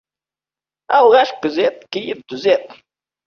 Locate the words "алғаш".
0.99-1.33